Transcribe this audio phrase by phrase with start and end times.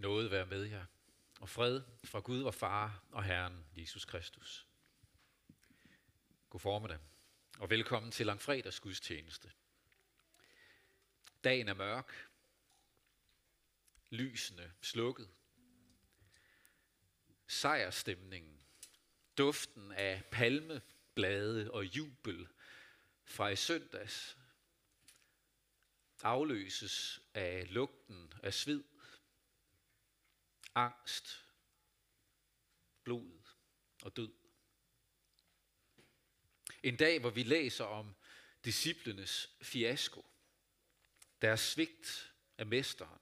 [0.00, 0.84] Noget være med jer,
[1.40, 4.66] og fred fra Gud og Far og Herren Jesus Kristus.
[6.50, 6.98] God formiddag,
[7.58, 9.52] og velkommen til langfredags gudstjeneste.
[11.44, 12.28] Dagen er mørk,
[14.10, 15.28] lysene slukket,
[17.48, 18.60] sejrstemningen,
[19.38, 22.48] duften af palmeblade og jubel
[23.24, 24.38] fra i søndags
[26.22, 28.89] afløses af lugten af sved,
[30.74, 31.46] angst,
[33.04, 33.40] blod
[34.02, 34.32] og død.
[36.82, 38.14] En dag, hvor vi læser om
[38.64, 40.26] disciplenes fiasko,
[41.42, 43.20] deres svigt af mesteren.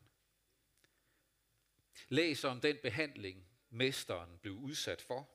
[2.09, 5.31] Læser om den behandling, mesteren blev udsat for.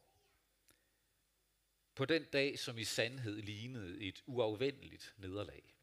[1.95, 5.75] På den dag, som i sandhed lignede et uafvendeligt nederlag.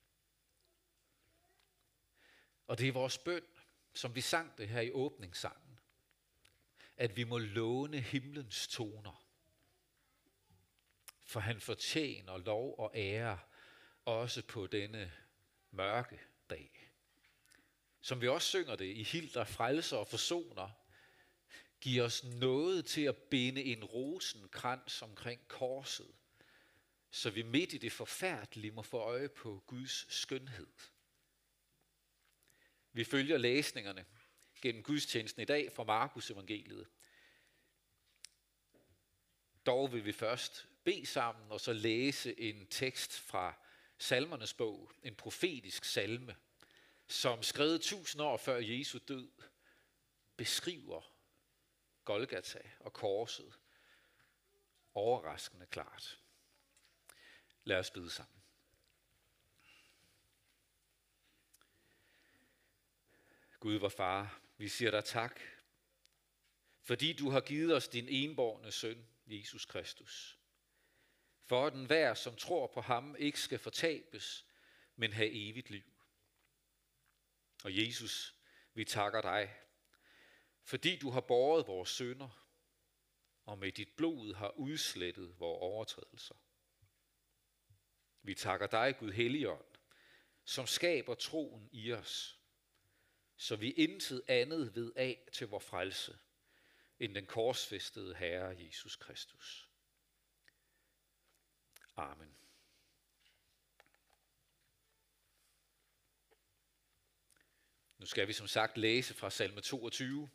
[2.67, 3.47] Og det er vores bøn,
[3.95, 5.70] som vi sang det her i åbningssangen,
[7.01, 9.27] at vi må låne himlens toner.
[11.25, 13.39] For han fortjener lov og ære
[14.05, 15.13] også på denne
[15.71, 16.91] mørke dag.
[18.01, 20.71] Som vi også synger det i Hilder, frelser og forsoner,
[21.81, 26.15] giv os noget til at binde en rosenkrans omkring korset,
[27.11, 30.73] så vi midt i det forfærdelige må få øje på Guds skønhed.
[32.93, 34.05] Vi følger læsningerne
[34.61, 36.87] gennem gudstjenesten i dag fra Markus evangeliet.
[39.67, 43.55] Dog vil vi først bede sammen og så læse en tekst fra
[43.99, 46.37] Salmernes bog, en profetisk salme,
[47.07, 49.31] som skrevet tusind år før Jesu død
[50.37, 51.13] beskriver
[52.05, 53.59] Golgata og korset
[54.95, 56.19] overraskende klart.
[57.65, 58.43] Lad os bede sammen.
[63.61, 65.41] Gud, vor far, vi siger dig tak,
[66.83, 70.39] fordi du har givet os din enborne søn, Jesus Kristus.
[71.43, 74.47] For at enhver, som tror på ham, ikke skal fortabes,
[74.97, 75.93] men have evigt liv.
[77.65, 78.35] Og Jesus,
[78.75, 79.55] vi takker dig,
[80.63, 82.49] fordi du har båret vores sønder,
[83.45, 86.35] og med dit blod har udslettet vores overtrædelser.
[88.23, 89.75] Vi takker dig, Gud Helligånd,
[90.45, 92.40] som skaber troen i os,
[93.41, 96.19] så vi intet andet ved af til vor frelse,
[96.99, 99.69] end den korsfæstede Herre Jesus Kristus.
[101.97, 102.37] Amen.
[107.99, 110.31] Nu skal vi som sagt læse fra salme 22.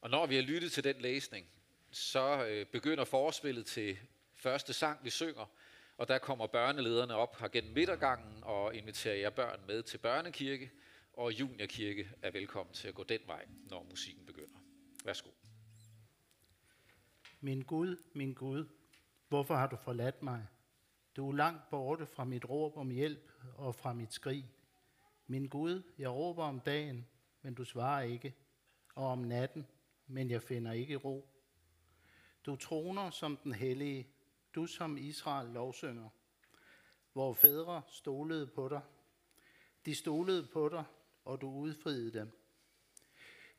[0.00, 1.50] Og når vi har lyttet til den læsning,
[1.90, 3.98] så øh, begynder forspillet til
[4.34, 5.46] første sang, vi synger.
[5.96, 10.70] Og der kommer børnelederne op her gennem midtergangen og inviterer jer børn med til børnekirke.
[11.12, 14.58] Og juniorkirke er velkommen til at gå den vej, når musikken begynder.
[15.04, 15.30] Værsgo.
[17.40, 18.64] Min Gud, min Gud,
[19.28, 20.46] hvorfor har du forladt mig?
[21.16, 24.50] Du er langt borte fra mit råb om hjælp og fra mit skrig.
[25.26, 27.06] Min Gud, jeg råber om dagen,
[27.42, 28.34] men du svarer ikke,
[28.94, 29.66] og om natten,
[30.06, 31.28] men jeg finder ikke ro.
[32.46, 34.08] Du troner som den hellige,
[34.54, 36.08] du som Israel lovsynger.
[37.12, 38.80] Hvor fædre stolede på dig.
[39.86, 40.84] De stolede på dig,
[41.24, 42.38] og du udfriede dem.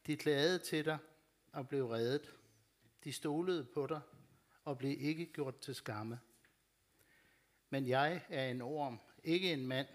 [0.08, 0.98] De klagede til dig
[1.52, 2.36] og blev reddet.
[3.04, 4.02] De stolede på dig
[4.64, 6.20] og blev ikke gjort til skamme.
[7.70, 9.88] Men jeg er en orm, ikke en mand,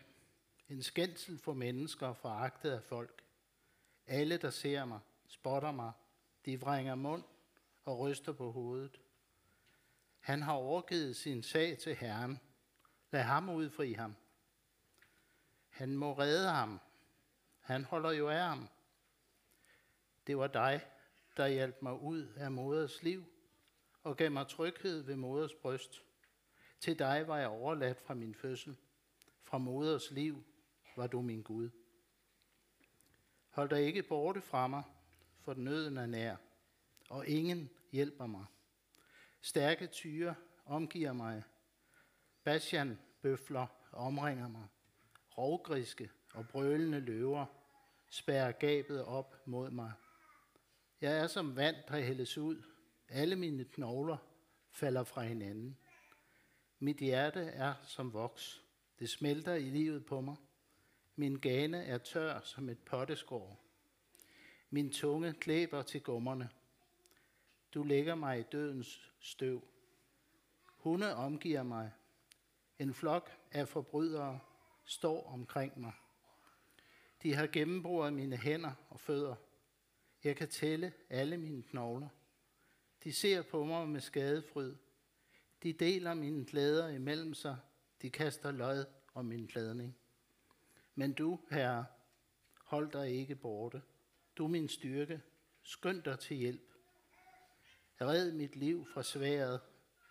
[0.69, 3.23] en skændsel for mennesker foragtet af folk.
[4.07, 5.92] Alle, der ser mig, spotter mig.
[6.45, 7.25] De vrænger mund
[7.84, 9.01] og ryster på hovedet.
[10.21, 12.39] Han har overgivet sin sag til Herren.
[13.10, 14.15] Lad ham udfri ham.
[15.69, 16.81] Han må redde ham.
[17.68, 18.68] Han holder jo af ham.
[20.26, 20.86] Det var dig,
[21.36, 23.24] der hjalp mig ud af moders liv
[24.03, 26.03] og gav mig tryghed ved moders bryst.
[26.80, 28.76] Til dig var jeg overladt fra min fødsel.
[29.42, 30.44] Fra moders liv
[30.97, 31.70] var du min Gud.
[33.50, 34.82] Hold dig ikke borte fra mig,
[35.41, 36.36] for nøden er nær,
[37.10, 38.44] og ingen hjælper mig.
[39.41, 40.34] Stærke tyre
[40.65, 41.42] omgiver mig.
[42.44, 44.66] Basjan bøfler omringer mig.
[45.38, 47.58] Rovgriske og brølende løver
[48.10, 49.93] spærrer gabet op mod mig.
[51.01, 52.63] Jeg er som vand, der hældes ud.
[53.09, 54.16] Alle mine knogler
[54.71, 55.78] falder fra hinanden.
[56.78, 58.63] Mit hjerte er som voks.
[58.99, 60.37] Det smelter i livet på mig.
[61.16, 63.65] Min gane er tør som et potteskår.
[64.71, 66.51] Min tunge klæber til gummerne.
[67.75, 69.65] Du lægger mig i dødens støv.
[70.66, 71.93] Hunde omgiver mig.
[72.78, 74.41] En flok af forbrydere
[74.84, 75.93] står omkring mig.
[77.22, 79.34] De har gennemboret mine hænder og fødder.
[80.24, 82.09] Jeg kan tælle alle mine knogler.
[83.04, 84.74] De ser på mig med skadefryd.
[85.62, 87.56] De deler mine glæder imellem sig.
[88.03, 88.84] De kaster lod
[89.15, 89.97] om min klædning.
[90.94, 91.84] Men du, Herre,
[92.65, 93.82] hold dig ikke borte.
[94.36, 95.22] Du er min styrke.
[95.62, 96.72] Skynd dig til hjælp.
[98.00, 99.60] Red mit liv fra sværet,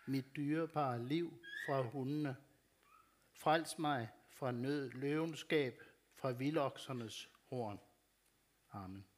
[0.07, 2.35] mit dyrebare liv fra hundene.
[3.33, 5.81] Frels mig fra nød, løvenskab,
[6.17, 7.79] fra vildoksernes horn.
[8.73, 9.16] Amen.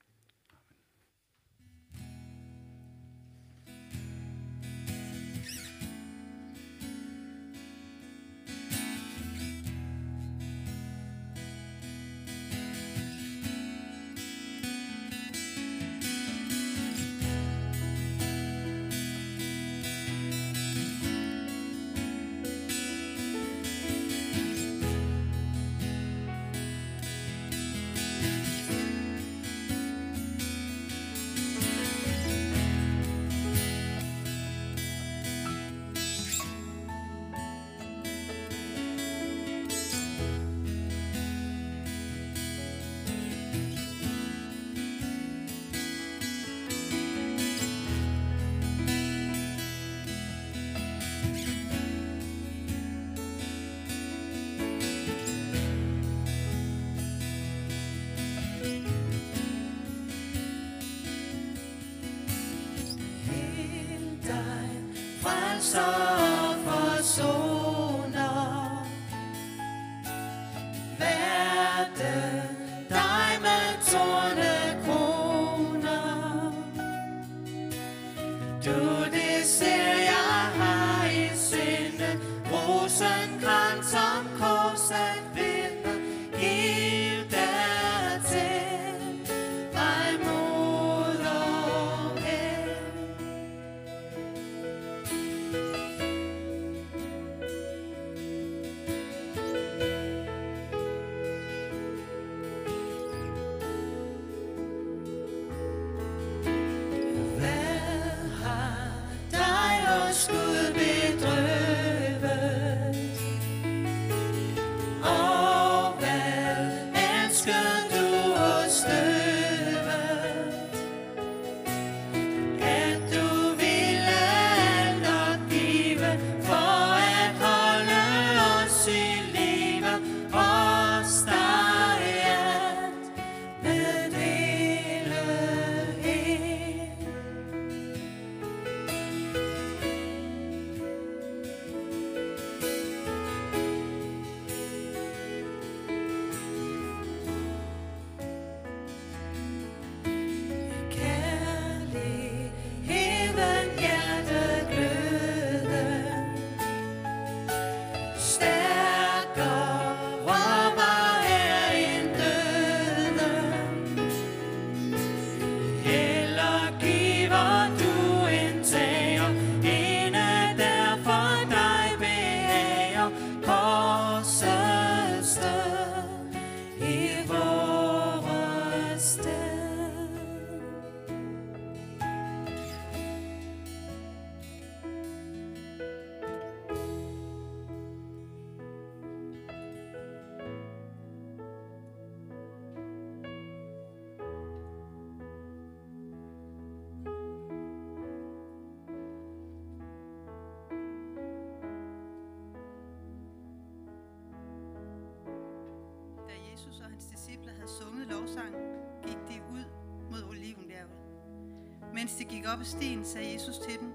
[212.39, 213.91] Gik op ad stien, sagde Jesus til dem,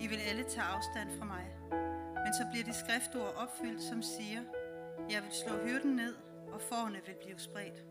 [0.00, 1.46] I vil alle tage afstand fra mig.
[2.24, 4.42] Men så bliver de skriftord opfyldt, som siger,
[5.10, 6.14] Jeg vil slå hyrden ned,
[6.52, 7.84] og forne vil blive spredt.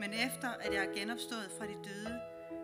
[0.00, 2.20] Men efter at jeg er genopstået fra de døde,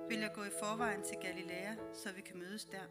[0.09, 2.87] vil jeg gå i forvejen til Galilea, så vi kan mødes der.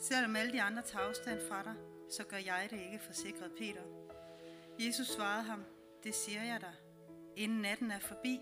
[0.00, 1.74] Selvom alle de andre tager afstand fra dig,
[2.10, 3.82] så gør jeg det ikke, forsikrede Peter.
[4.78, 5.64] Jesus svarede ham,
[6.04, 6.74] det siger jeg dig.
[7.36, 8.40] Inden natten er forbi,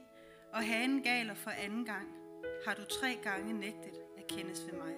[0.52, 2.19] og hanen galer for anden gang,
[2.66, 4.94] har du tre gange nægtet at kendes ved mig.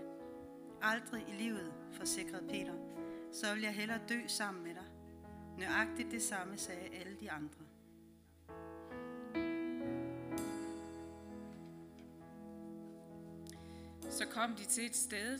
[0.83, 2.75] Aldrig i livet, forsikrede Peter,
[3.33, 4.87] så vil jeg hellere dø sammen med dig.
[5.59, 7.65] Nøjagtigt det samme sagde alle de andre.
[14.11, 15.39] Så kom de til et sted,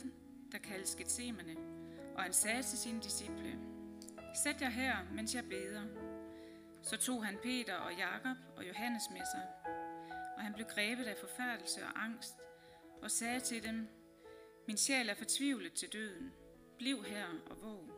[0.51, 1.55] der kaldes Gethsemane,
[2.15, 3.59] og han sagde til sine disciple,
[4.43, 5.81] Sæt jer her, mens jeg beder.
[6.81, 9.47] Så tog han Peter og Jakob og Johannes med sig
[10.43, 12.33] og han blev grebet af forfærdelse og angst,
[13.01, 13.87] og sagde til dem,
[14.67, 16.33] Min sjæl er fortvivlet til døden.
[16.77, 17.89] Bliv her og våg.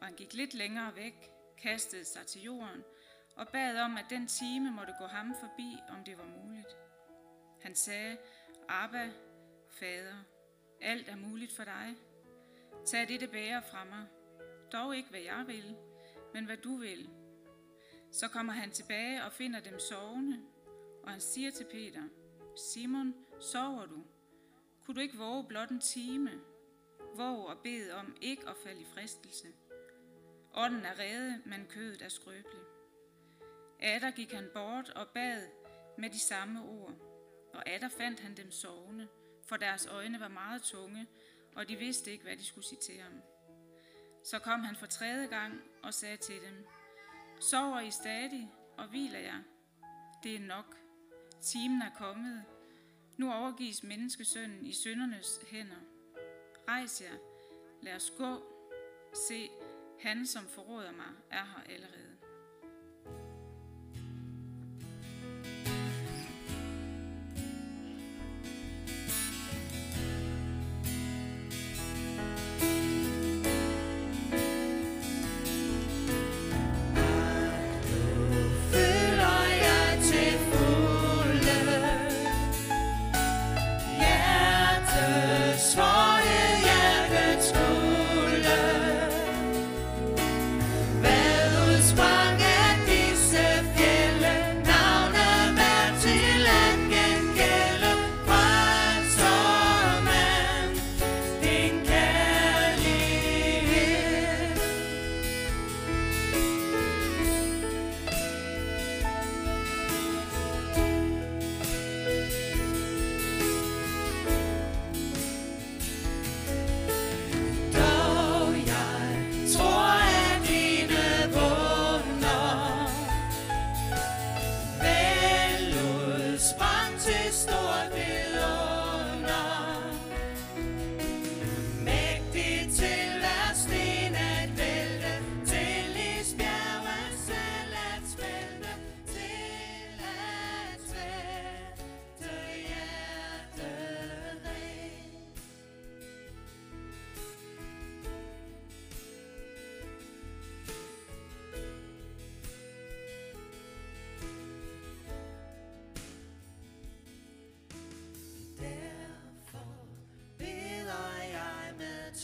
[0.00, 2.82] Og han gik lidt længere væk, kastede sig til jorden
[3.36, 6.76] og bad om, at den time måtte gå ham forbi, om det var muligt.
[7.60, 8.16] Han sagde,
[8.68, 9.10] Abba,
[9.70, 10.24] fader,
[10.80, 11.96] alt er muligt for dig.
[12.86, 14.06] Tag dette bære fra mig.
[14.72, 15.76] Dog ikke, hvad jeg vil,
[16.34, 17.10] men hvad du vil.
[18.12, 20.51] Så kommer han tilbage og finder dem sovende,
[21.02, 22.02] og han siger til Peter,
[22.56, 24.04] Simon, sover du?
[24.84, 26.30] Kunne du ikke våge blot en time?
[27.16, 29.48] Våg og bed om ikke at falde i fristelse.
[30.54, 32.66] Ånden er rede, men kødet er skrøbeligt.
[33.80, 35.42] Adder gik han bort og bad
[35.98, 36.94] med de samme ord,
[37.54, 39.08] og Adder fandt han dem sovende,
[39.48, 41.06] for deres øjne var meget tunge,
[41.56, 43.12] og de vidste ikke, hvad de skulle sige til ham.
[44.24, 46.66] Så kom han for tredje gang og sagde til dem,
[47.40, 49.42] Sover I stadig, og hviler jer?
[50.22, 50.81] Det er nok.
[51.42, 52.44] Timen er kommet.
[53.16, 55.80] Nu overgives menneskesønnen i syndernes hænder.
[56.68, 57.16] Rejs jer.
[57.82, 58.42] Lad os gå.
[59.28, 59.48] Se,
[60.00, 62.11] han som forråder mig, er her allerede.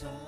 [0.03, 0.28] Jeg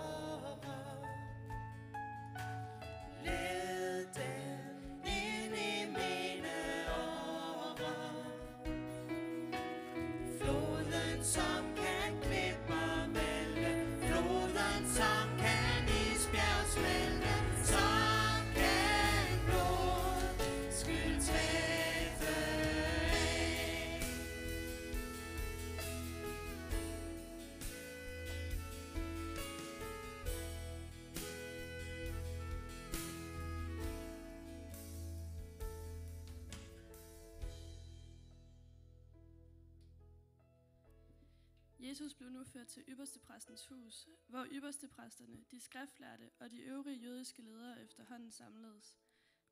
[41.90, 47.42] Jesus blev nu ført til ypperstepræstens hus, hvor ypperstepræsterne, de skriftlærte og de øvrige jødiske
[47.42, 48.98] ledere efterhånden samledes.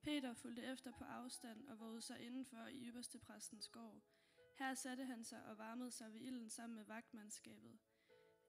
[0.02, 4.02] Peter fulgte efter på afstand og vågede sig indenfor i ypperstepræstens gård.
[4.54, 7.78] Her satte han sig og varmede sig ved ilden sammen med vagtmandskabet.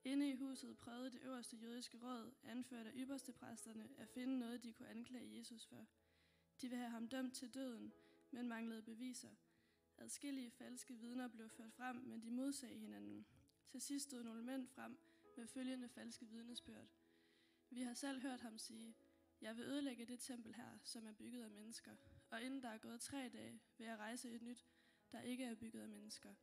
[0.04, 4.74] Inde i huset prøvede det øverste jødiske råd, anført af ypperstepræsterne, at finde noget, de
[4.74, 5.88] kunne anklage Jesus for.
[6.62, 7.94] De ville have ham dømt til døden,
[8.32, 9.36] men manglede beviser.
[9.98, 13.26] Adskillige falske vidner blev ført frem, men de modsagde hinanden.
[13.72, 15.00] Til sidst stod nogle mænd frem
[15.38, 16.88] med følgende falske vidnesbyrd.
[17.70, 18.96] Vi har selv hørt ham sige,
[19.42, 21.96] jeg vil ødelægge det tempel her, som er bygget af mennesker,
[22.30, 24.66] og inden der er gået tre dage, vil jeg rejse et nyt,
[25.12, 26.34] der ikke er bygget af mennesker.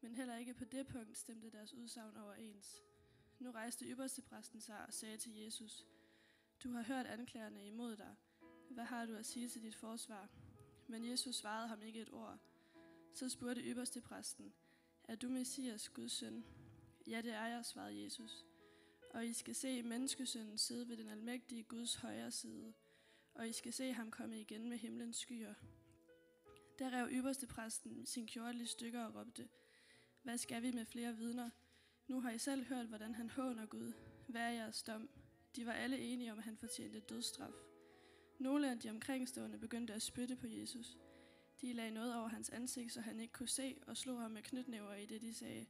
[0.00, 2.82] Men heller ikke på det punkt stemte deres udsagn overens.
[3.38, 5.86] Nu rejste ypperstepræsten sig og sagde til Jesus,
[6.62, 8.16] Du har hørt anklagerne imod dig.
[8.70, 10.28] Hvad har du at sige til dit forsvar?
[10.88, 12.38] Men Jesus svarede ham ikke et ord.
[13.14, 14.54] Så spurgte ypperstepræsten,
[15.08, 16.44] er du Messias, Guds søn?
[17.06, 18.46] Ja, det er jeg, svarede Jesus.
[19.10, 22.72] Og I skal se menneskesønnen sidde ved den almægtige Guds højre side,
[23.34, 25.54] og I skal se ham komme igen med himlens skyer.
[26.78, 29.48] Der rev ypperste præsten sin kjortel i stykker og råbte,
[30.22, 31.50] Hvad skal vi med flere vidner?
[32.06, 33.92] Nu har I selv hørt, hvordan han håner Gud.
[34.28, 35.08] Hvad er jeres dom?
[35.56, 37.52] De var alle enige om, at han fortjente dødsstraf.
[38.38, 40.98] Nogle af de omkringstående begyndte at spytte på Jesus.
[41.62, 44.42] De lagde noget over hans ansigt, så han ikke kunne se, og slog ham med
[44.42, 45.66] knytnæver i det, de sagde.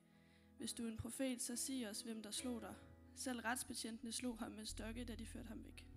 [0.59, 2.75] Hvis du er en profet, så sig os, hvem der slog dig.
[3.15, 5.92] Selv retsbetjentene slog ham med stokke, da de førte ham væk.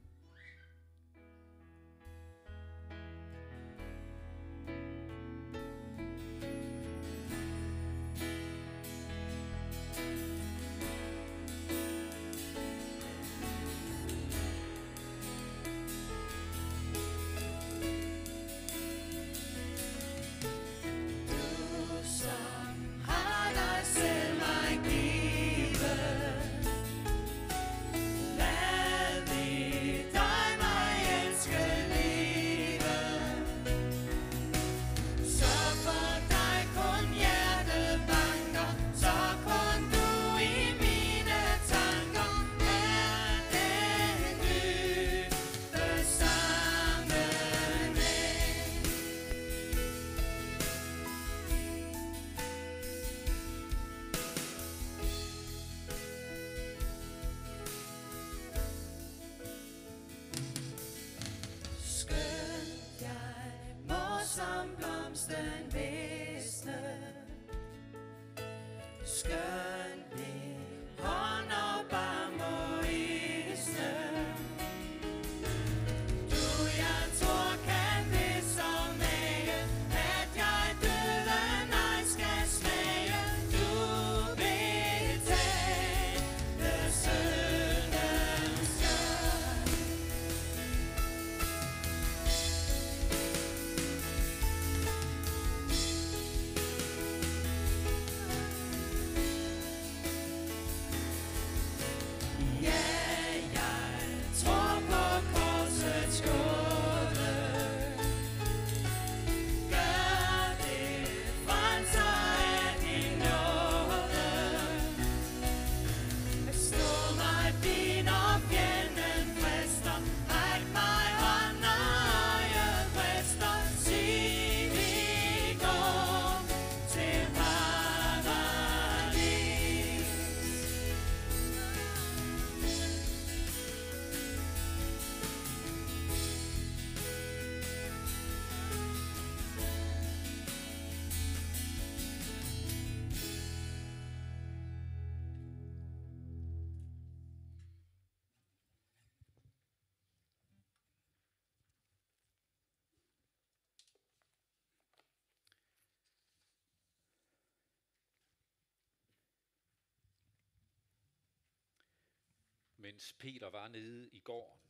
[162.85, 164.61] Mens Peter var nede i gården,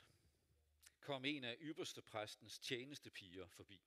[1.00, 3.82] kom en af ypperste præstens tjenestepiger forbi.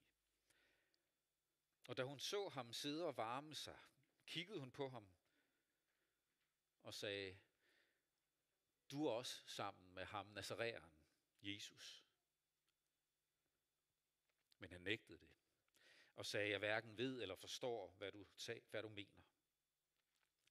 [1.89, 3.79] Og da hun så ham sidde og varme sig,
[4.27, 5.09] kiggede hun på ham
[6.83, 7.39] og sagde,
[8.91, 10.93] du er også sammen med ham, Nazaræeren,
[11.43, 12.05] Jesus.
[14.59, 15.31] Men han nægtede det
[16.17, 19.23] og sagde, jeg hverken ved eller forstår, hvad du, tag, hvad du mener.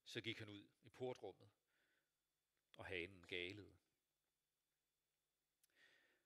[0.06, 1.50] Så gik han ud i portrummet,
[2.78, 3.78] og hanen galede.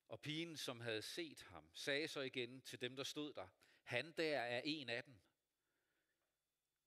[0.08, 3.48] Og pigen, som havde set ham, sagde så igen til dem, der stod der,
[3.84, 5.16] han der er en af dem.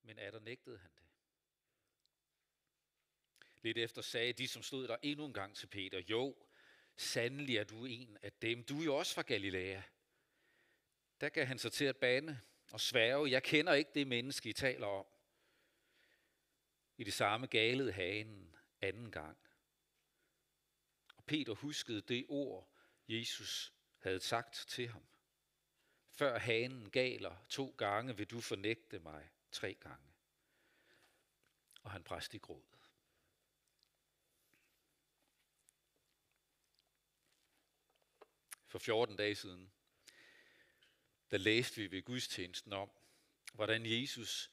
[0.02, 1.04] Men er der nægtede han det.
[3.62, 6.36] Lidt efter sagde de, som stod der endnu en gang til Peter, jo,
[6.96, 8.64] sandelig er du en af dem.
[8.64, 9.82] Du er jo også fra Galilea.
[11.20, 12.40] Der gav han sig til at bande
[12.72, 15.06] og sværge, jeg kender ikke det menneske, I taler om.
[16.96, 19.43] I det samme galede hanen anden gang.
[21.24, 22.68] Og Peter huskede det ord,
[23.08, 25.02] Jesus havde sagt til ham.
[26.10, 30.06] Før hanen galer to gange, vil du fornægte mig tre gange.
[31.82, 32.62] Og han bræst i gråd.
[38.66, 39.72] For 14 dage siden,
[41.30, 42.90] der læste vi ved gudstjenesten om,
[43.52, 44.50] hvordan Jesus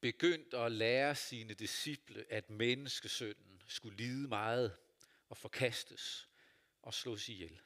[0.00, 4.76] begyndte at lære sine disciple, at menneskesønnen skulle lide meget
[5.32, 6.28] og forkastes
[6.82, 7.60] og slås ihjel.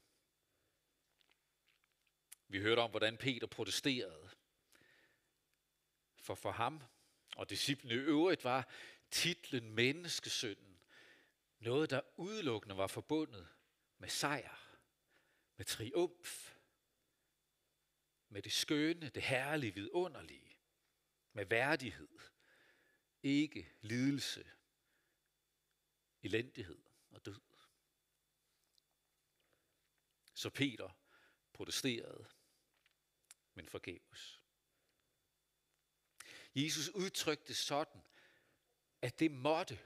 [2.49, 4.31] Vi hørte om, hvordan Peter protesterede.
[6.19, 6.83] For for ham
[7.37, 8.69] og disciplene i øvrigt var
[9.11, 10.81] titlen menneskesynden
[11.59, 13.49] noget, der udelukkende var forbundet
[13.99, 14.79] med sejr,
[15.57, 16.55] med triumf,
[18.29, 20.59] med det skønne, det herlige, vidunderlige,
[21.33, 22.19] med værdighed,
[23.23, 24.51] ikke lidelse,
[26.23, 27.46] elendighed og død.
[30.37, 30.99] Så Peter
[31.53, 32.27] protesterede,
[33.55, 34.41] men forgæves.
[36.55, 38.03] Jesus udtrykte sådan,
[39.03, 39.79] at det måtte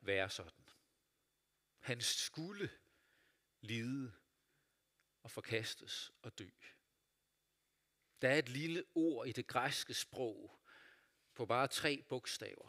[0.00, 0.70] være sådan.
[1.78, 2.70] Han skulle
[3.60, 4.12] lide
[5.22, 6.48] og forkastes og dø.
[8.22, 10.60] Der er et lille ord i det græske sprog
[11.34, 12.68] på bare tre bogstaver.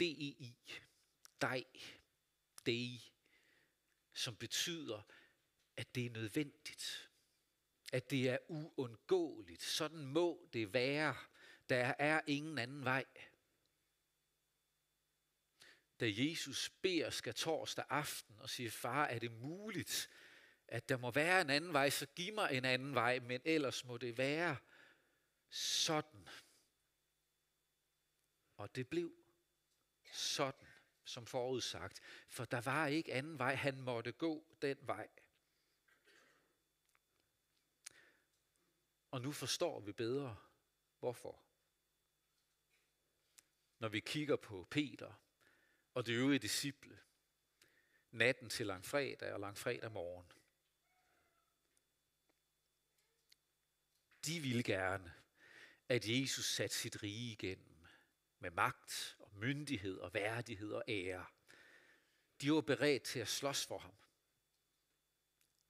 [0.00, 0.56] D-E-I.
[1.40, 1.64] dig,
[2.66, 3.12] Dei.
[4.12, 5.02] Som betyder,
[5.78, 7.10] at det er nødvendigt.
[7.92, 9.62] At det er uundgåeligt.
[9.62, 11.16] Sådan må det være.
[11.68, 13.04] Der er ingen anden vej.
[16.00, 20.10] Da Jesus beder skal torsdag aften og siger, far, er det muligt,
[20.68, 23.84] at der må være en anden vej, så giv mig en anden vej, men ellers
[23.84, 24.56] må det være
[25.50, 26.28] sådan.
[28.56, 29.12] Og det blev
[30.12, 30.66] sådan,
[31.04, 35.08] som forudsagt, for der var ikke anden vej, han måtte gå den vej.
[39.10, 40.36] Og nu forstår vi bedre,
[40.98, 41.44] hvorfor.
[43.78, 45.12] Når vi kigger på Peter
[45.94, 47.00] og de øvrige disciple,
[48.10, 50.32] natten til langfredag og langfredag morgen.
[54.26, 55.14] De ville gerne,
[55.88, 57.86] at Jesus satte sit rige igennem
[58.38, 61.26] med magt og myndighed og værdighed og ære.
[62.40, 63.94] De var beredt til at slås for ham.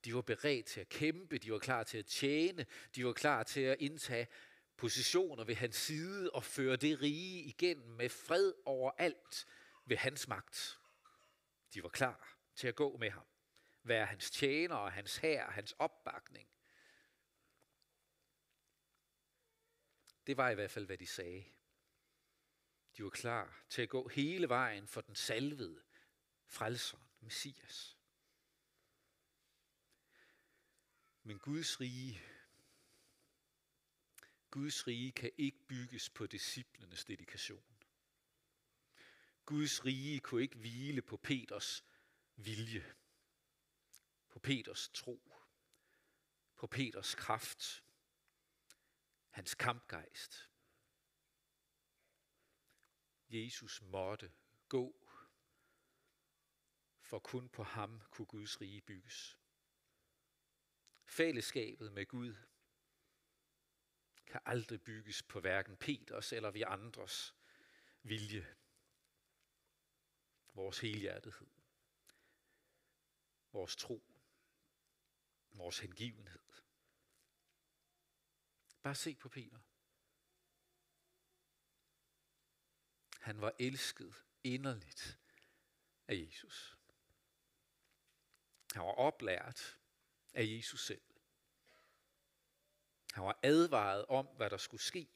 [0.09, 3.43] De var beredt til at kæmpe, de var klar til at tjene, de var klar
[3.43, 4.29] til at indtage
[4.77, 9.47] positioner ved hans side og føre det rige igennem med fred overalt
[9.87, 10.81] ved hans magt.
[11.75, 13.27] De var klar til at gå med ham,
[13.83, 16.49] være hans tjener og hans hær, hans opbakning.
[20.27, 21.45] Det var i hvert fald, hvad de sagde.
[22.97, 25.83] De var klar til at gå hele vejen for den salvede
[26.47, 27.98] frelseren, Messias.
[31.29, 32.21] Men Guds rige,
[34.51, 37.77] Guds rige kan ikke bygges på disciplenes dedikation.
[39.45, 41.85] Guds rige kunne ikke hvile på Peters
[42.37, 42.95] vilje,
[44.29, 45.33] på Peters tro,
[46.57, 47.85] på Peters kraft,
[49.31, 50.51] hans kampgejst.
[53.29, 54.33] Jesus måtte
[54.69, 55.09] gå,
[57.01, 59.38] for kun på ham kunne Guds rige bygges.
[61.09, 62.35] Fællesskabet med Gud
[64.27, 67.35] kan aldrig bygges på hverken Peters eller vi andres
[68.03, 68.57] vilje.
[70.55, 71.51] Vores helhjertethed.
[73.53, 74.03] Vores tro.
[75.51, 76.53] Vores hengivenhed.
[78.83, 79.59] Bare se på Peter.
[83.21, 85.19] Han var elsket inderligt
[86.09, 86.77] af Jesus.
[88.75, 89.78] Han var oplært
[90.39, 91.03] af Jesus selv.
[93.13, 95.09] Han var advaret om, hvad der skulle ske.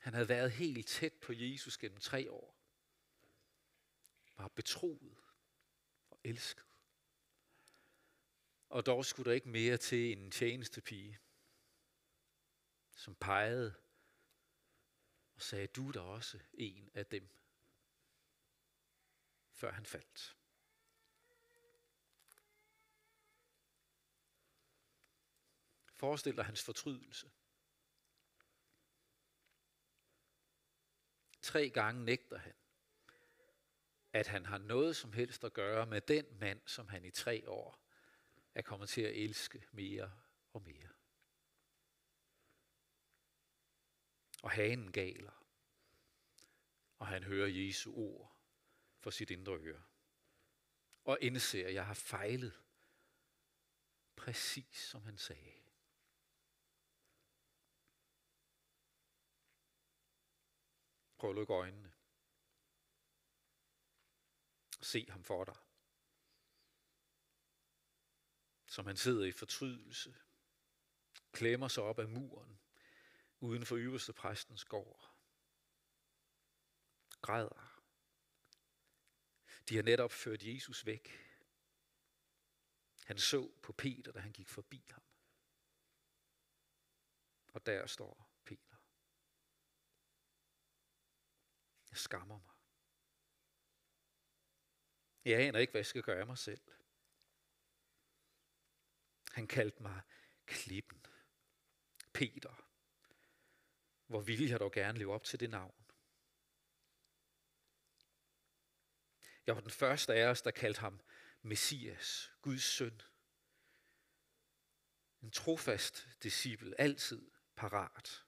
[0.00, 2.56] Han havde været helt tæt på Jesus gennem tre år.
[4.36, 5.18] Var betroet
[6.10, 6.64] og elsket.
[8.68, 11.18] Og dog skulle der ikke mere til en tjenestepige,
[12.96, 13.74] som pegede
[15.34, 17.28] og sagde, du er da også en af dem,
[19.52, 20.36] før han faldt.
[26.00, 27.30] Forestil dig hans fortrydelse.
[31.42, 32.54] Tre gange nægter han,
[34.12, 37.50] at han har noget som helst at gøre med den mand, som han i tre
[37.50, 37.86] år
[38.54, 40.12] er kommet til at elske mere
[40.52, 40.88] og mere.
[44.42, 45.44] Og hanen galer,
[46.98, 48.36] og han hører Jesu ord
[48.98, 49.82] for sit indre øre.
[51.04, 52.60] Og indser, at jeg har fejlet,
[54.16, 55.69] præcis som han sagde.
[61.20, 61.92] Prøv at lukke øjnene.
[64.80, 65.56] Se ham for dig.
[68.66, 70.16] Som han sidder i fortrydelse,
[71.32, 72.60] klemmer sig op af muren,
[73.40, 75.14] uden for øverste præstens gård.
[77.22, 77.82] Græder.
[79.68, 81.08] De har netop ført Jesus væk.
[83.04, 85.02] Han så på Peter, da han gik forbi ham.
[87.52, 88.70] Og der står Peter.
[91.90, 92.54] Jeg skammer mig.
[95.24, 96.60] Jeg aner ikke, hvad jeg skal gøre af mig selv.
[99.32, 100.00] Han kaldte mig
[100.46, 101.06] klippen.
[102.12, 102.66] Peter.
[104.06, 105.86] Hvor ville jeg dog gerne leve op til det navn.
[109.46, 111.00] Jeg var den første af os, der kaldte ham
[111.42, 113.02] Messias, Guds søn.
[115.22, 118.24] En trofast disciple, altid parat.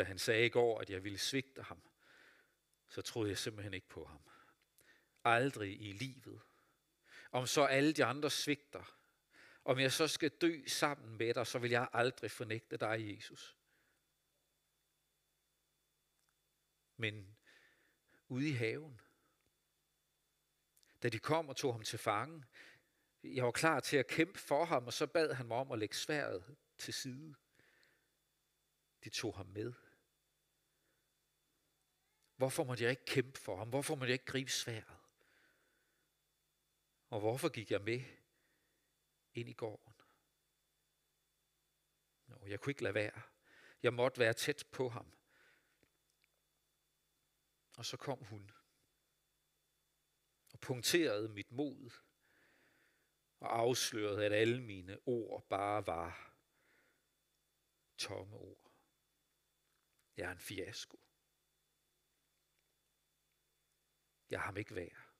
[0.00, 1.82] Da han sagde i går, at jeg ville svigte ham,
[2.88, 4.20] så troede jeg simpelthen ikke på ham.
[5.24, 6.40] Aldrig i livet.
[7.32, 8.96] Om så alle de andre svigter,
[9.64, 13.56] om jeg så skal dø sammen med dig, så vil jeg aldrig fornægte dig, Jesus.
[16.96, 17.36] Men
[18.28, 19.00] ude i haven,
[21.02, 22.44] da de kom og tog ham til fange,
[23.22, 25.78] jeg var klar til at kæmpe for ham, og så bad han mig om at
[25.78, 27.34] lægge sværet til side.
[29.04, 29.72] De tog ham med.
[32.40, 33.68] Hvorfor måtte jeg ikke kæmpe for ham?
[33.68, 34.96] Hvorfor måtte jeg ikke gribe sværet?
[37.08, 38.00] Og hvorfor gik jeg med
[39.34, 39.94] ind i gården?
[42.26, 43.22] Nå, jeg kunne ikke lade være.
[43.82, 45.12] Jeg måtte være tæt på ham.
[47.76, 48.50] Og så kom hun
[50.52, 51.90] og punkterede mit mod
[53.40, 56.34] og afslørede, at alle mine ord bare var
[57.98, 58.72] tomme ord.
[60.16, 61.09] Jeg er en fiasko.
[64.30, 65.10] Jeg er ham ikke værd.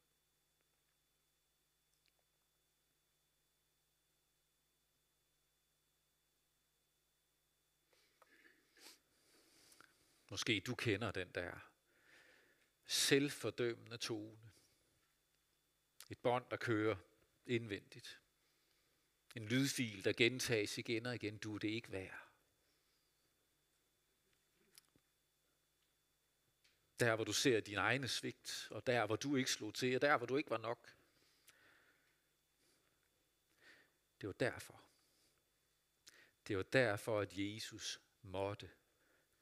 [10.30, 11.70] Måske du kender den der
[12.86, 14.50] selvfordømmende tone.
[16.10, 16.96] Et bånd, der kører
[17.46, 18.20] indvendigt.
[19.34, 21.38] En lydfil, der gentages igen og igen.
[21.38, 22.29] Du er det ikke værd.
[27.00, 30.02] Der, hvor du ser din egne svigt, og der, hvor du ikke slog til, og
[30.02, 30.96] der, hvor du ikke var nok.
[34.20, 34.82] Det var derfor.
[36.48, 38.70] Det var derfor, at Jesus måtte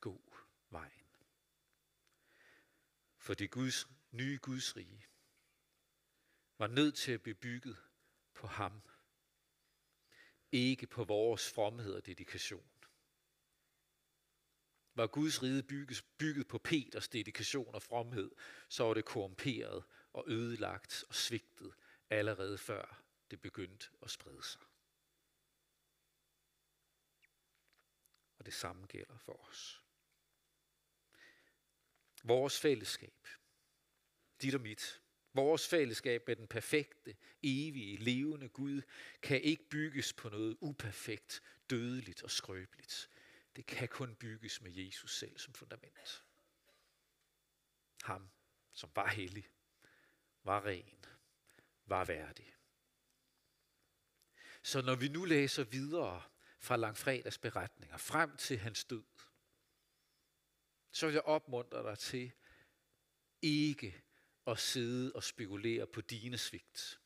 [0.01, 0.33] gå
[0.71, 1.09] vejen.
[3.17, 5.07] For det Guds, nye Guds rige
[6.59, 7.77] var nødt til at blive bygget
[8.35, 8.83] på ham.
[10.53, 12.71] Ikke på vores fromhed og dedikation.
[14.99, 18.31] Var Guds rige bygget, bygget på Peters dedikation og fromhed,
[18.69, 21.75] så var det korrumperet og ødelagt og svigtet
[22.11, 24.61] allerede før det begyndte at sprede sig.
[28.39, 29.83] Og det samme gælder for os.
[32.23, 33.29] Vores fællesskab,
[34.43, 35.01] dit og mit,
[35.33, 38.83] vores fællesskab med den perfekte, evige, levende Gud,
[39.23, 43.11] kan ikke bygges på noget uperfekt, dødeligt og skrøbeligt.
[43.59, 46.25] Det kan kun bygges med Jesus selv som fundament.
[48.03, 48.31] Ham,
[48.73, 49.51] som var hellig,
[50.43, 51.05] var ren,
[51.87, 52.55] var værdig.
[54.63, 56.23] Så når vi nu læser videre
[56.59, 59.05] fra langfredags beretninger frem til hans død,
[60.91, 62.33] så vil jeg opmuntre dig til
[63.43, 64.03] ikke
[64.47, 67.01] at sidde og spekulere på dine svigt.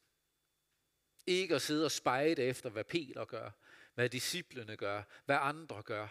[1.27, 3.51] Ikke at sidde og spejde efter, hvad Peter gør,
[3.95, 6.09] hvad disciplene gør, hvad andre gør.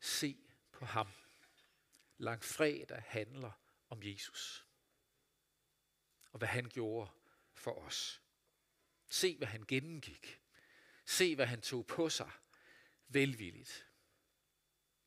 [0.00, 0.36] Se
[0.72, 1.08] på ham.
[2.16, 3.52] Langfredag handler
[3.88, 4.66] om Jesus.
[6.32, 7.10] Og hvad han gjorde
[7.54, 8.22] for os.
[9.08, 10.40] Se, hvad han gennemgik.
[11.06, 12.30] Se, hvad han tog på sig.
[13.08, 13.86] Velvilligt.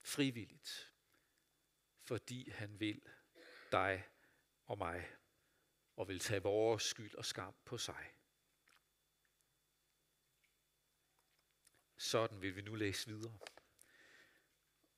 [0.02, 0.94] Frivilligt.
[2.02, 3.02] Fordi han vil
[3.72, 4.08] dig
[4.66, 5.10] og mig
[5.96, 8.16] og vil tage vores skyld og skam på sig.
[11.98, 13.40] Sådan vil vi nu læse videre.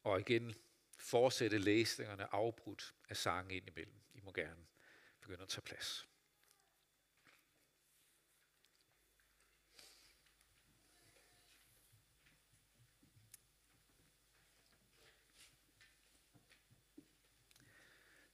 [0.05, 0.55] Og igen
[0.97, 4.01] fortsætte læsningerne afbrudt af sange indimellem.
[4.13, 4.65] I må gerne
[5.21, 6.07] begynde at tage plads.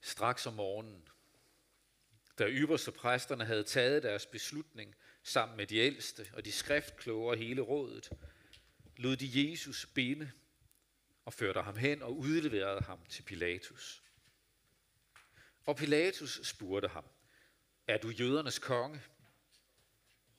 [0.02, 1.10] Straks om morgenen,
[2.40, 7.38] da ypperste præsterne havde taget deres beslutning sammen med de ældste og de skriftkloge og
[7.38, 8.10] hele rådet,
[8.98, 10.32] lod de Jesus binde
[11.26, 14.04] og førte ham hen og udleverede ham til Pilatus.
[15.66, 17.06] Og Pilatus spurgte ham,
[17.88, 19.02] er du jødernes konge?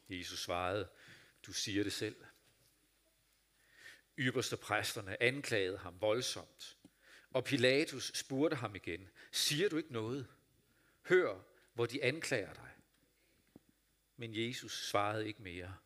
[0.09, 0.89] Jesus svarede,
[1.47, 2.17] du siger det selv.
[4.19, 6.77] Ypperste præsterne anklagede ham voldsomt,
[7.31, 10.27] og Pilatus spurgte ham igen, siger du ikke noget?
[11.09, 11.41] Hør,
[11.75, 12.71] hvor de anklager dig.
[14.17, 15.77] Men Jesus svarede ikke mere,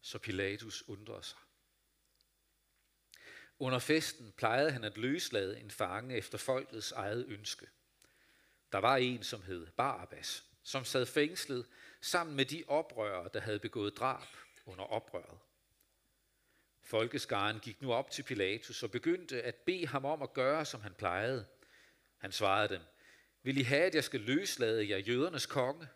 [0.00, 1.38] så Pilatus undrede sig.
[3.58, 7.66] Under festen plejede han at løslade en fange efter folkets eget ønske.
[8.72, 11.66] Der var en, som hed Barabbas, som sad fængslet
[12.00, 14.28] sammen med de oprørere, der havde begået drab
[14.66, 15.38] under oprøret.
[16.82, 20.80] Folkeskaren gik nu op til Pilatus og begyndte at bede ham om at gøre, som
[20.80, 21.46] han plejede.
[22.18, 22.82] Han svarede dem,
[23.42, 25.88] vil I have, at jeg skal løslade jer jødernes konge?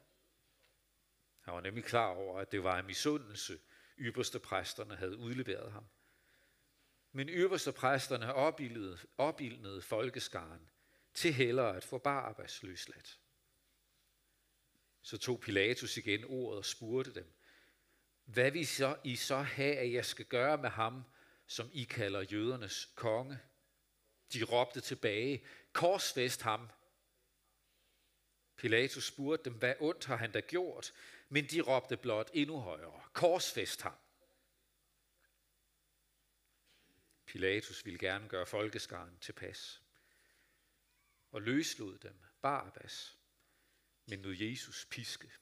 [1.40, 3.58] Han var nemlig klar over, at det var en misundelse,
[3.98, 5.84] ypperste præsterne havde udleveret ham.
[7.12, 10.70] Men øverste præsterne opildnede, opildnede folkeskaren
[11.14, 13.18] til hellere at få Barabbas løsladt.
[15.02, 17.32] Så tog Pilatus igen ordet og spurgte dem,
[18.24, 21.02] hvad vil så, I så have, at jeg skal gøre med ham,
[21.46, 23.38] som I kalder jødernes konge?
[24.32, 26.68] De råbte tilbage, korsfæst ham.
[28.56, 30.92] Pilatus spurgte dem, hvad ondt har han da gjort?
[31.28, 33.94] Men de råbte blot endnu højere, korsfæst ham.
[37.30, 39.82] Pilatus ville gerne gøre folkeskaren tilpas
[41.30, 43.18] og løslod dem, Barabbas,
[44.06, 45.32] men lod Jesus piske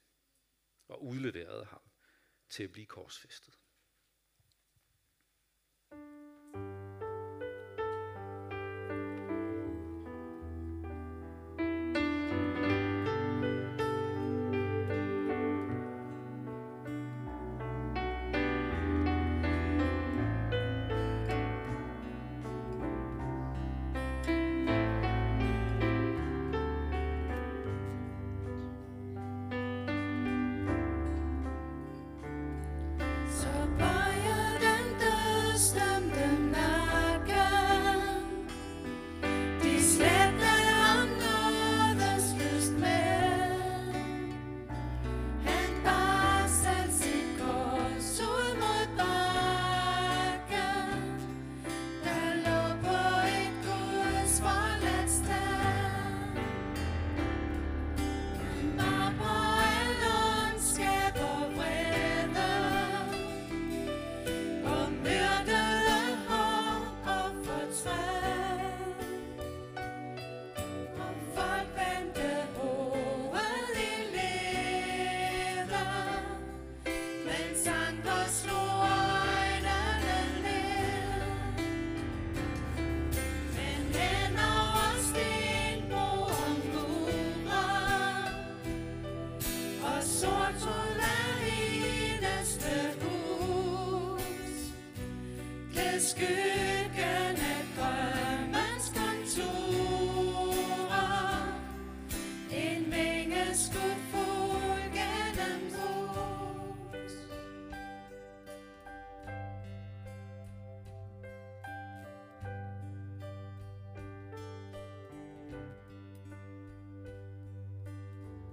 [0.88, 1.81] og udleverede ham
[2.51, 3.57] til at blive korsfæstet.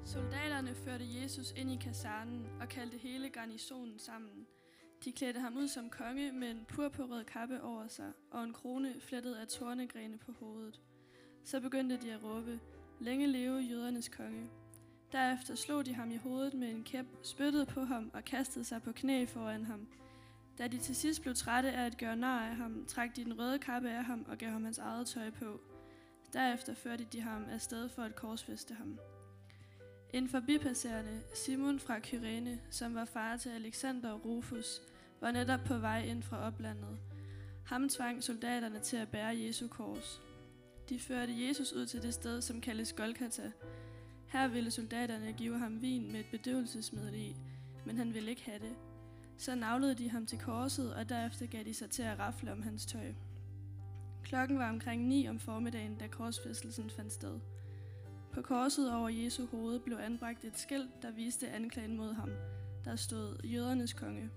[0.06, 4.48] Soldaterne førte Jesus ind i kasernen og kaldte hele garnisonen sammen.
[5.06, 8.94] De klædte ham ud som konge med en purpurrød kappe over sig og en krone
[9.00, 10.82] flettet af tornegrene på hovedet.
[11.44, 12.60] Så begyndte de at råbe,
[13.00, 14.50] længe leve jødernes konge.
[15.12, 18.82] Derefter slog de ham i hovedet med en kæp, spyttede på ham og kastede sig
[18.82, 19.88] på knæ foran ham.
[20.58, 23.40] Da de til sidst blev trætte af at gøre nar af ham, trak de den
[23.40, 25.60] røde kappe af ham og gav ham hans eget tøj på.
[26.34, 29.00] Derefter førte de ham afsted for at korsfæste ham.
[30.16, 34.82] En forbipasserende, Simon fra Kyrene, som var far til Alexander og Rufus,
[35.22, 36.98] var netop på vej ind fra oplandet.
[37.66, 40.22] Ham tvang soldaterne til at bære Jesu kors.
[40.90, 43.52] De førte Jesus ud til det sted, som kaldes Golgata.
[44.28, 47.36] Her ville soldaterne give ham vin med et bedøvelsesmiddel i,
[47.86, 48.76] men han ville ikke have det.
[49.38, 52.62] Så navlede de ham til korset, og derefter gav de sig til at rafle om
[52.62, 53.14] hans tøj.
[54.24, 57.40] Klokken var omkring 9 om formiddagen, da korsfæstelsen fandt sted.
[58.36, 62.30] På korset over Jesu hoved blev anbragt et skilt, der viste anklagen mod ham.
[62.86, 64.30] Der stod jødernes konge.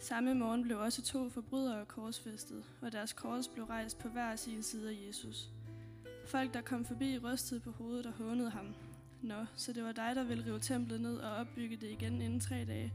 [0.00, 4.62] Samme morgen blev også to forbrydere korsfæstet, og deres kors blev rejst på hver sin
[4.62, 5.50] side af Jesus.
[6.26, 8.74] Folk, der kom forbi, rystede på hovedet og hånede ham.
[9.22, 12.40] Nå, så det var dig, der ville rive templet ned og opbygge det igen inden
[12.40, 12.92] tre dage.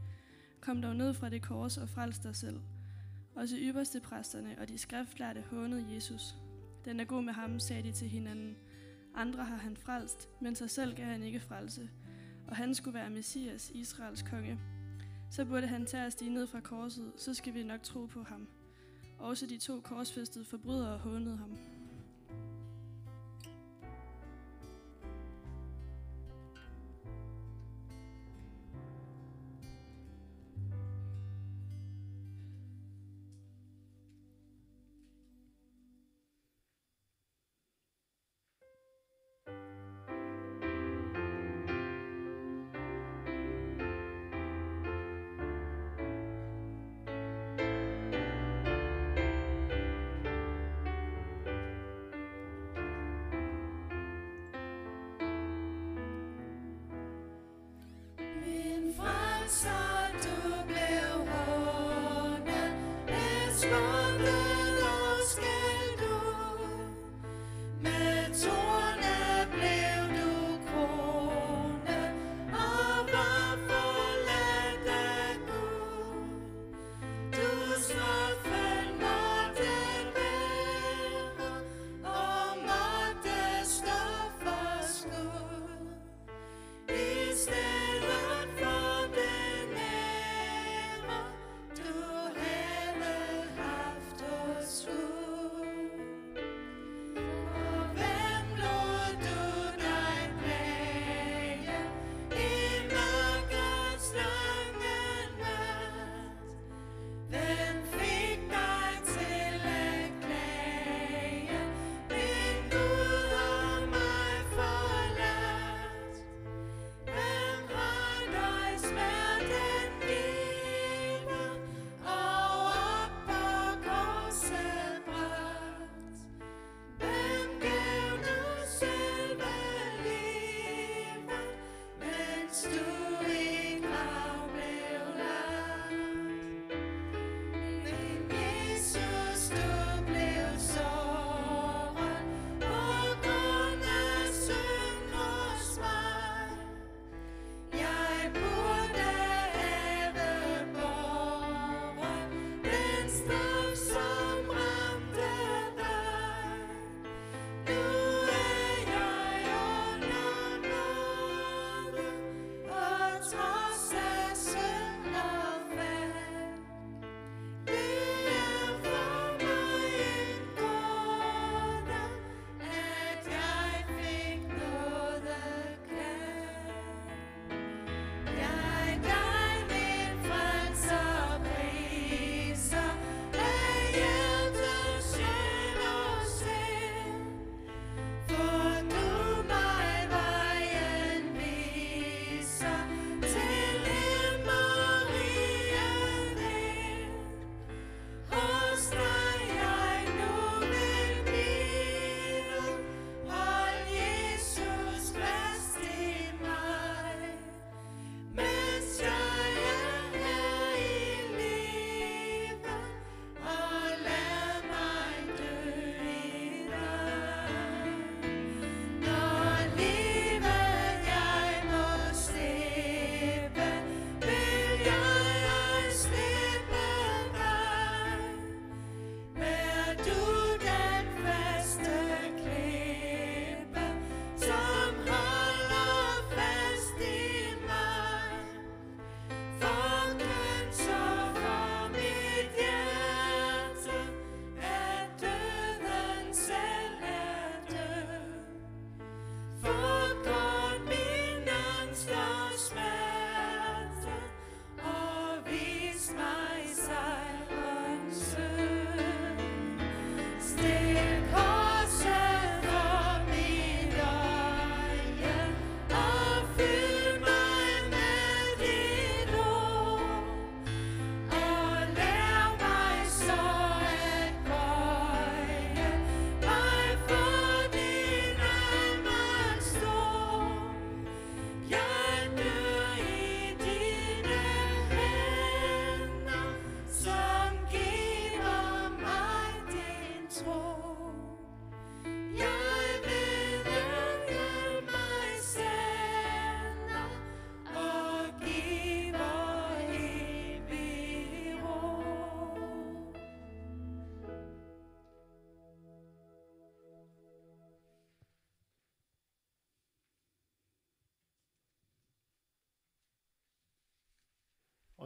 [0.60, 2.60] Kom dog ned fra det kors og frels dig selv.
[3.34, 6.34] Også ypperste præsterne og de skriftlærte hånede Jesus.
[6.84, 8.56] Den er god med ham, sagde de til hinanden.
[9.14, 11.90] Andre har han frelst, men sig selv gav han ikke frelse.
[12.48, 14.58] Og han skulle være Messias, Israels konge.
[15.30, 18.22] Så burde han tage og stige ned fra korset, så skal vi nok tro på
[18.22, 18.48] ham.
[19.18, 21.58] Også de to korsfæstede forbrydere hånede ham.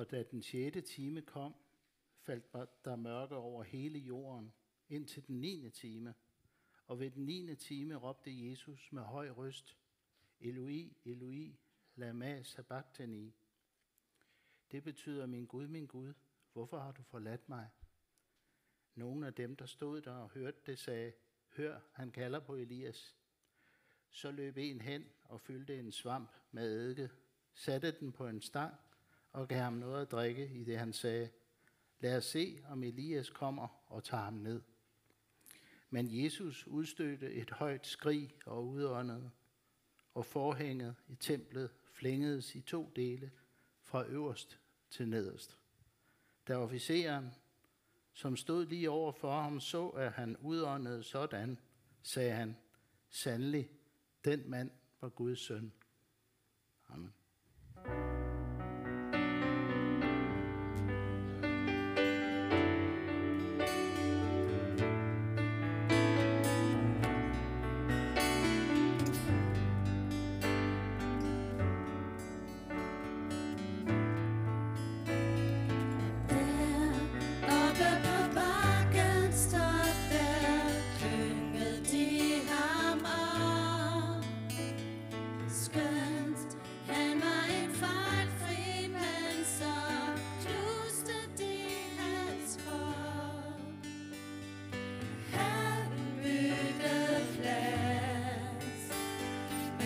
[0.09, 1.55] Og da den sjette time kom,
[2.19, 4.53] faldt der mørke over hele jorden,
[4.89, 6.15] indtil den niende time.
[6.87, 9.77] Og ved den niende time råbte Jesus med høj røst,
[10.41, 11.59] Eloi, Eloi,
[11.95, 13.35] lama sabachthani.
[14.71, 16.15] Det betyder, min Gud, min Gud,
[16.53, 17.69] hvorfor har du forladt mig?
[18.95, 21.13] Nogle af dem, der stod der og hørte det, sagde,
[21.49, 23.17] hør, han kalder på Elias.
[24.11, 27.11] Så løb en hen og fyldte en svamp med eddike,
[27.55, 28.75] satte den på en stang
[29.33, 31.29] og gav ham noget at drikke, i det han sagde,
[32.01, 34.62] lad os se, om Elias kommer og tager ham ned.
[35.91, 39.31] Men Jesus udstødte et højt skrig og udåndede,
[40.14, 43.31] og forhænget i templet flængedes i to dele,
[43.83, 44.59] fra øverst
[44.91, 45.59] til nederst.
[46.49, 47.31] Da officeren,
[48.12, 51.59] som stod lige over for ham, så, at han udåndede sådan,
[52.03, 52.57] sagde han,
[53.09, 53.70] sandelig,
[54.24, 54.70] den mand
[55.01, 55.72] var Guds søn.
[56.89, 57.14] Amen.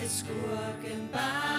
[0.03, 1.52] Med skurken Barabbas.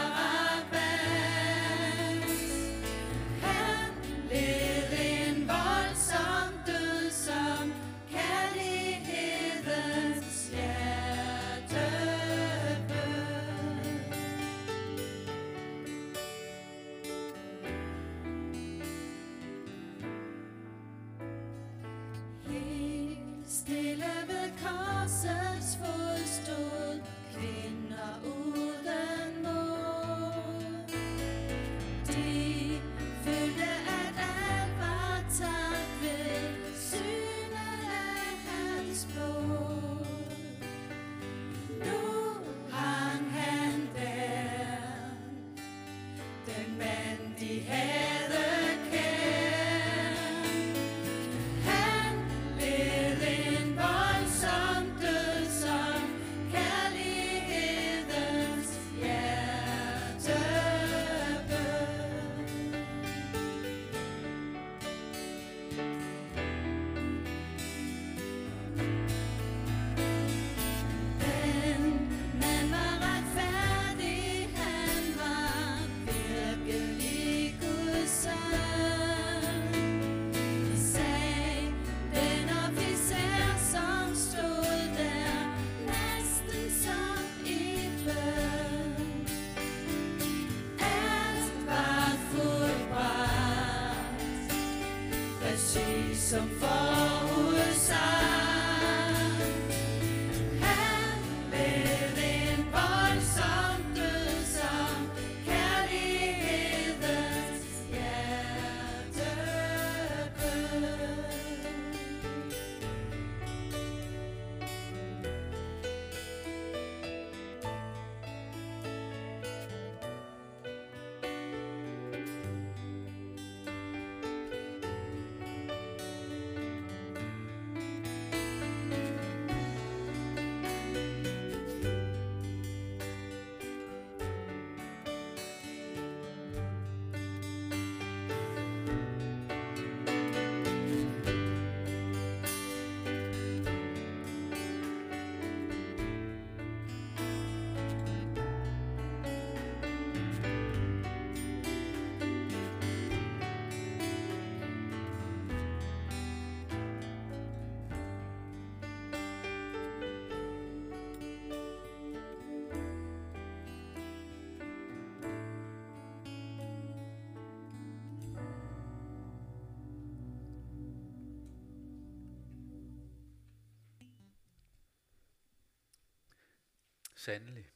[177.25, 177.73] Sandelig.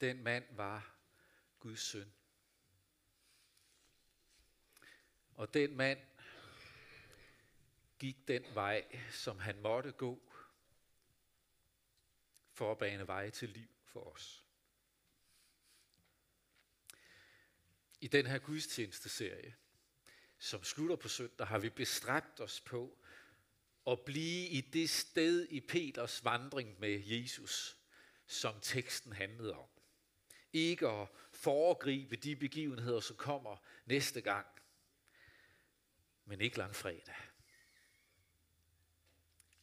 [0.00, 0.94] Den mand var
[1.60, 2.12] Guds søn.
[5.34, 5.98] Og den mand
[7.98, 10.32] gik den vej, som han måtte gå,
[12.52, 14.44] for at bane veje til liv for os.
[18.00, 19.56] I den her gudstjenesteserie,
[20.38, 22.98] som slutter på søndag, har vi bestræbt os på
[23.88, 27.76] at blive i det sted i Peters vandring med Jesus,
[28.26, 29.68] som teksten handlede om.
[30.52, 34.46] Ikke at foregribe de begivenheder, som kommer næste gang,
[36.24, 37.16] men ikke langfredag.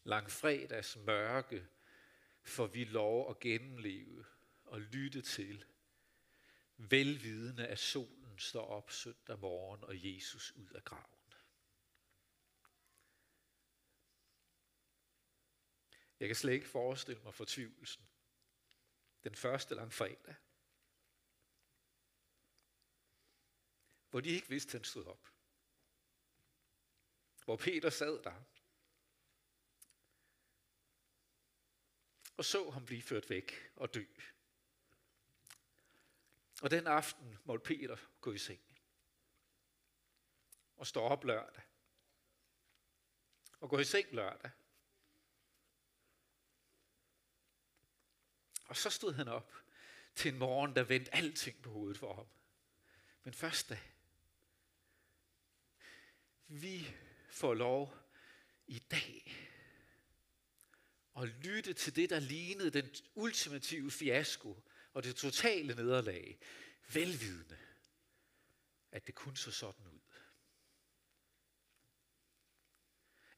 [0.04, 1.68] Langfredags mørke
[2.44, 4.26] får vi lov at gennemleve
[4.66, 5.66] og lytte til,
[6.78, 11.14] velvidende at solen står op søndag morgen og Jesus ud af graven.
[16.20, 18.07] Jeg kan slet ikke forestille mig fortvivlelsen.
[19.24, 20.36] Den første langfredag.
[24.09, 25.32] Hvor de ikke vidste, at han stod op.
[27.45, 28.43] Hvor Peter sad der.
[32.38, 34.05] Og så ham blive ført væk og dø.
[36.61, 38.61] Og den aften måtte Peter gå i seng.
[40.76, 41.63] Og stå op lørdag.
[43.59, 44.51] Og gå i seng lørdag.
[48.66, 49.53] Og så stod han op
[50.16, 52.28] til en morgen, der vendte alting på hovedet for ham.
[53.24, 53.80] Men først da,
[56.47, 56.95] vi
[57.30, 57.97] får lov
[58.68, 59.36] i dag
[61.18, 64.63] at lytte til det, der lignede den ultimative fiasko
[64.93, 66.39] og det totale nederlag,
[66.93, 67.57] velvidende,
[68.91, 69.99] at det kun så sådan ud.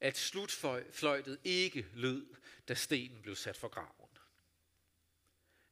[0.00, 2.36] At slutfløjtet ikke lød,
[2.68, 4.07] da stenen blev sat for graven.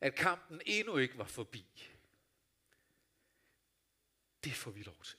[0.00, 1.88] At kampen endnu ikke var forbi.
[4.44, 5.18] Det får vi lov til.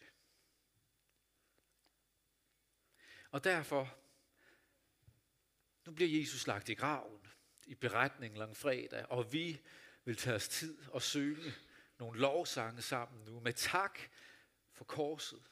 [3.32, 3.98] Og derfor,
[5.86, 7.28] nu bliver Jesus lagt i graven
[7.66, 9.62] i beretningen lang fredag, og vi
[10.04, 11.54] vil tage os tid og synge
[11.98, 14.00] nogle lovsange sammen nu med tak
[14.72, 15.52] for korset.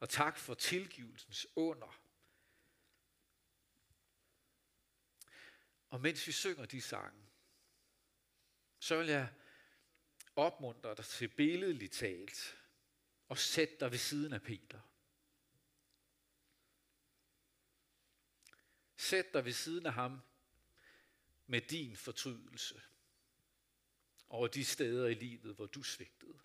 [0.00, 2.00] Og tak for tilgivelsens under.
[5.88, 7.25] Og mens vi synger de sange,
[8.86, 9.28] så vil jeg
[10.36, 12.58] opmuntre dig til billedligt talt
[13.28, 14.80] og sætte dig ved siden af Peter.
[18.96, 20.20] Sæt dig ved siden af ham
[21.46, 22.82] med din fortrydelse
[24.28, 26.38] over de steder i livet, hvor du svigtede.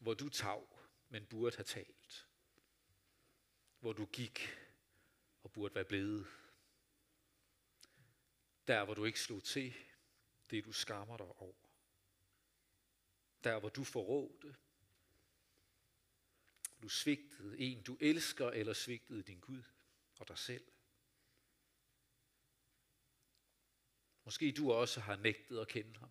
[0.00, 0.78] Hvor du tav,
[1.08, 2.28] men burde have talt.
[3.80, 4.48] Hvor du gik
[5.42, 6.26] og burde være blevet.
[8.66, 9.74] Der, hvor du ikke slog til,
[10.52, 11.68] det du skammer dig over.
[13.44, 14.56] Der, hvor du forrådte.
[16.82, 19.62] Du svigtede en, du elsker, eller svigtede din Gud
[20.18, 20.72] og dig selv.
[24.24, 26.10] Måske du også har nægtet at kende ham.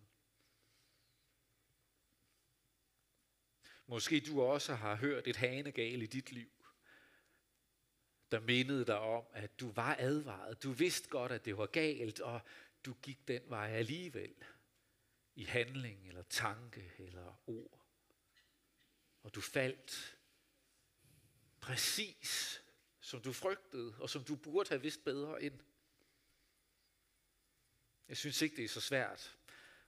[3.86, 6.50] Måske du også har hørt et hanegal i dit liv,
[8.30, 10.62] der mindede dig om, at du var advaret.
[10.62, 12.40] Du vidste godt, at det var galt, og
[12.86, 14.34] du gik den vej alligevel.
[15.34, 17.86] I handling, eller tanke, eller ord.
[19.22, 20.18] Og du faldt
[21.60, 22.62] præcis,
[23.00, 25.60] som du frygtede, og som du burde have vidst bedre end.
[28.08, 29.38] Jeg synes ikke, det er så svært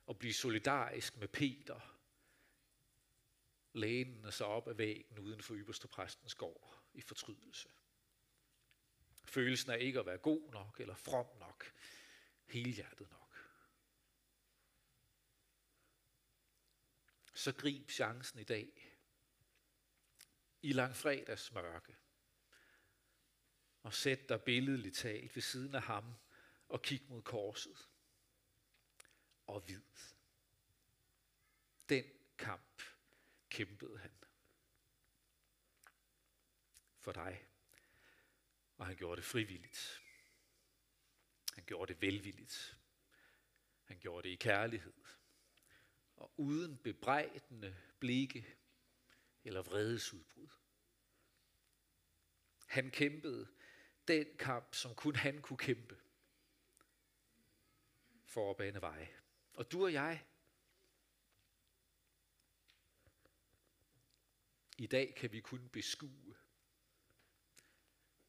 [0.09, 1.81] at blive solidarisk med Peter,
[3.73, 7.69] lænende sig op ad væggen uden for ypperste præstens gård i fortrydelse.
[9.25, 11.73] Følelsen af ikke at være god nok eller from nok,
[12.47, 13.37] helhjertet nok.
[17.35, 18.97] Så grib chancen i dag
[20.63, 21.97] i langfredags mørke
[23.83, 26.15] og sæt dig billedligt talt ved siden af ham
[26.69, 27.89] og kig mod korset
[29.47, 29.83] og vid.
[31.89, 32.05] Den
[32.39, 32.83] kamp
[33.51, 34.25] kæmpede han
[37.01, 37.47] for dig.
[38.77, 40.04] Og han gjorde det frivilligt.
[41.55, 42.77] Han gjorde det velvilligt.
[43.85, 44.95] Han gjorde det i kærlighed.
[46.17, 48.57] Og uden bebrejdende blikke
[49.45, 50.49] eller vredesudbrud.
[52.67, 53.55] Han kæmpede
[54.09, 56.01] den kamp, som kun han kunne kæmpe
[58.25, 59.21] for at bane veje.
[59.55, 60.27] Og du og jeg,
[64.79, 66.37] i dag kan vi kun beskue,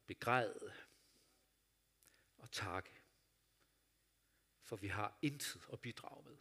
[0.06, 0.74] begræde
[2.36, 2.95] og takke,
[4.66, 6.36] for vi har intet at bidrage med.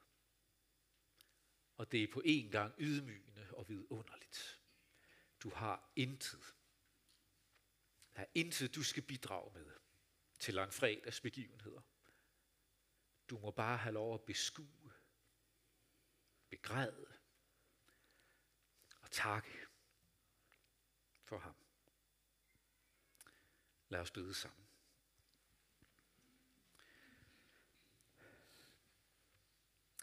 [1.77, 4.61] Og det er på en gang ydmygende og vidunderligt.
[5.39, 6.55] Du har intet.
[8.15, 9.71] Der er intet, du skal bidrage med
[10.39, 11.81] til langfredags begivenheder.
[13.29, 14.91] Du må bare have lov at beskue,
[16.49, 17.15] begræde
[19.15, 19.67] takke
[21.23, 21.55] for ham.
[23.89, 24.64] Lad os bede sammen.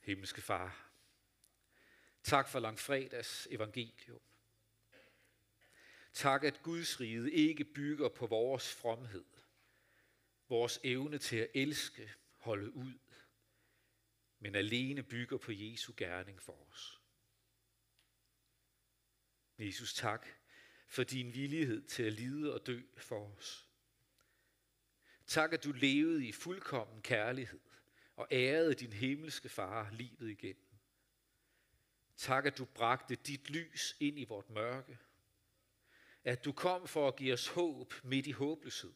[0.03, 0.90] Himmelske Far,
[2.22, 4.20] tak for langfredags evangelium.
[6.12, 9.24] Tak, at Guds rige ikke bygger på vores fromhed,
[10.48, 12.98] vores evne til at elske, holde ud,
[14.38, 17.00] men alene bygger på Jesu gerning for os.
[19.59, 20.26] Jesus, tak
[20.86, 23.68] for din villighed til at lide og dø for os.
[25.26, 27.61] Tak, at du levede i fuldkommen kærlighed
[28.16, 30.72] og ærede din himmelske far livet igennem.
[32.16, 34.98] Tak, at du bragte dit lys ind i vort mørke.
[36.24, 38.94] At du kom for at give os håb midt i håbløshed.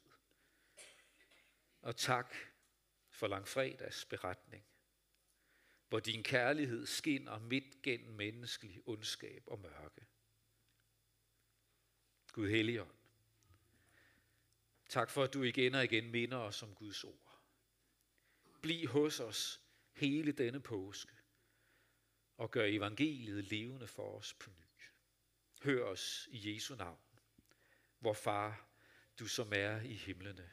[1.82, 2.34] Og tak
[3.10, 4.64] for langfredags beretning,
[5.88, 10.06] hvor din kærlighed skinner midt gennem menneskelig ondskab og mørke.
[12.32, 12.90] Gud Helligånd,
[14.88, 17.25] tak for, at du igen og igen minder os om Guds ord.
[18.62, 19.60] Bliv hos os
[19.92, 21.12] hele denne påske
[22.36, 24.66] og gør evangeliet levende for os på ny.
[25.62, 26.98] Hør os i Jesu navn,
[27.98, 28.68] hvor far,
[29.18, 30.50] du som er i himlene.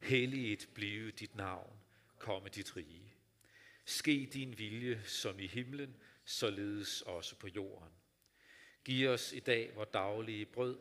[0.00, 1.80] Helliget blive dit navn,
[2.18, 3.14] komme dit rige.
[3.84, 7.92] Ske din vilje som i himlen, således også på jorden.
[8.84, 10.78] Giv os i dag vores daglige brød,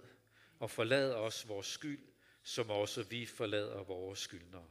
[0.60, 2.08] og forlad os vores skyld,
[2.44, 4.68] som også vi forlader vores skyldnere.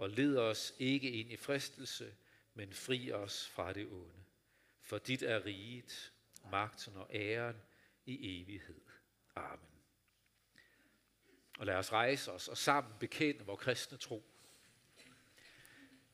[0.00, 2.14] Og led os ikke ind i fristelse,
[2.54, 4.24] men fri os fra det onde.
[4.82, 6.12] For dit er riget,
[6.50, 7.56] magten og æren
[8.06, 8.80] i evighed.
[9.34, 9.68] Amen.
[11.58, 14.24] Og lad os rejse os og sammen bekende vores kristne tro.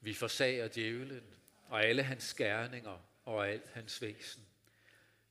[0.01, 1.35] Vi forsager djævelen
[1.69, 4.47] og alle hans gerninger og alt hans væsen.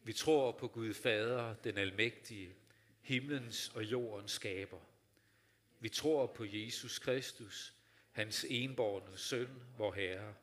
[0.04, 2.56] Vi tror på Gud Fader, den almægtige,
[3.02, 4.82] himlens og jordens skaber.
[5.80, 7.75] Vi tror på Jesus Kristus,
[8.16, 10.34] hans enborne søn, vor Herre,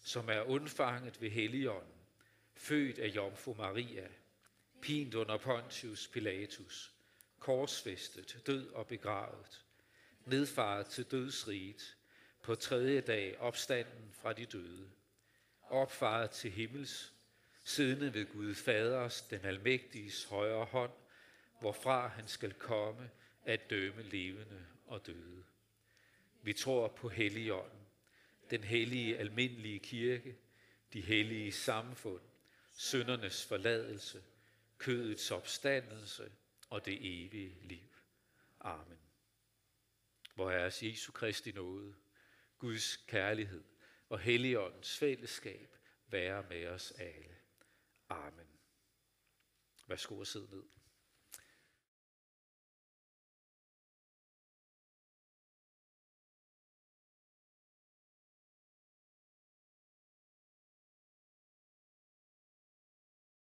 [0.00, 2.00] som er undfanget ved Helligånden,
[2.54, 4.08] født af Jomfru Maria,
[4.80, 6.92] pint under Pontius Pilatus,
[7.38, 9.64] korsfæstet, død og begravet,
[10.24, 11.96] nedfaret til dødsriget,
[12.42, 14.90] på tredje dag opstanden fra de døde,
[15.68, 17.12] opfaret til himmels,
[17.64, 20.92] siddende ved Gud Faders, den almægtiges højre hånd,
[21.60, 23.10] hvorfra han skal komme
[23.44, 25.44] at dømme levende og døde.
[26.48, 27.86] Vi tror på Helligånden,
[28.50, 30.38] den hellige almindelige kirke,
[30.92, 32.22] de hellige samfund,
[32.76, 34.24] syndernes forladelse,
[34.78, 36.32] kødets opstandelse
[36.70, 37.96] og det evige liv.
[38.60, 38.98] Amen.
[40.34, 41.94] Hvor er Jesu Kristi nåde,
[42.58, 43.64] Guds kærlighed
[44.08, 45.76] og Helligåndens fællesskab
[46.06, 47.36] være med os alle.
[48.08, 48.48] Amen.
[49.86, 50.77] Værsgo at sidde ned.